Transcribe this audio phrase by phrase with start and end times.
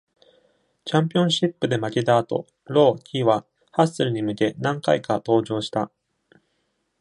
[0.83, 5.91] チャンピオンシップで負けた後、ロー・キはハッスルに向け何回か登場した。